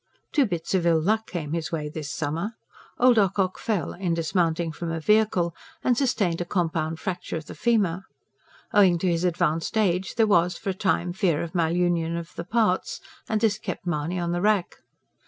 [0.31, 2.53] Two bits of ill luck came his way this summer.
[2.97, 7.53] Old Ocock fell, in dismounting from a vehicle, and sustained a compound fracture of the
[7.53, 8.05] femur.
[8.73, 12.43] Owing to his advanced age there was for a time fear of malunion of the
[12.43, 14.77] parts, and this kept Mahony on the rack.